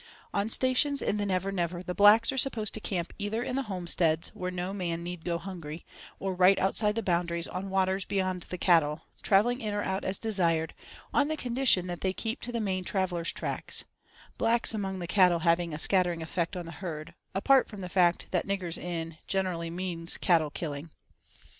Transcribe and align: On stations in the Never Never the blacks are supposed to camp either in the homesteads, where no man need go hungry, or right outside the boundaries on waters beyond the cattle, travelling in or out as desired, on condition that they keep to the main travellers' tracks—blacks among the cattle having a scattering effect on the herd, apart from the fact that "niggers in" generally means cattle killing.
On 0.33 0.49
stations 0.49 1.03
in 1.03 1.17
the 1.17 1.27
Never 1.27 1.51
Never 1.51 1.83
the 1.83 1.93
blacks 1.93 2.31
are 2.31 2.37
supposed 2.39 2.73
to 2.73 2.79
camp 2.79 3.13
either 3.19 3.43
in 3.43 3.55
the 3.55 3.61
homesteads, 3.69 4.29
where 4.29 4.49
no 4.49 4.73
man 4.73 5.03
need 5.03 5.23
go 5.23 5.37
hungry, 5.37 5.85
or 6.19 6.33
right 6.33 6.57
outside 6.57 6.95
the 6.95 7.03
boundaries 7.03 7.47
on 7.47 7.69
waters 7.69 8.03
beyond 8.03 8.47
the 8.49 8.57
cattle, 8.57 9.03
travelling 9.21 9.61
in 9.61 9.75
or 9.75 9.83
out 9.83 10.03
as 10.03 10.17
desired, 10.17 10.73
on 11.13 11.29
condition 11.37 11.85
that 11.85 12.01
they 12.01 12.13
keep 12.13 12.41
to 12.41 12.51
the 12.51 12.59
main 12.59 12.83
travellers' 12.83 13.31
tracks—blacks 13.31 14.73
among 14.73 14.97
the 14.97 15.05
cattle 15.05 15.37
having 15.37 15.71
a 15.71 15.77
scattering 15.77 16.23
effect 16.23 16.57
on 16.57 16.65
the 16.65 16.71
herd, 16.81 17.13
apart 17.35 17.67
from 17.69 17.81
the 17.81 17.87
fact 17.87 18.25
that 18.31 18.47
"niggers 18.47 18.79
in" 18.79 19.19
generally 19.27 19.69
means 19.69 20.17
cattle 20.17 20.49
killing. 20.49 20.89